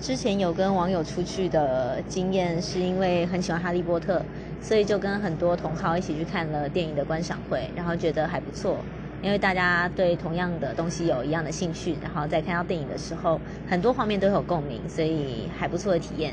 [0.00, 4.22] 之前有跟网友出去的经验，是因为很喜欢哈利波特，
[4.62, 8.78] 所以就跟很多同好一起去看了电影的观赏会，然后觉得还不错。
[9.20, 16.32] 因为大家对同样的东西有一样的兴趣，然后在看到电影的时候，很多方面都有共鸣，所以还不错的体验。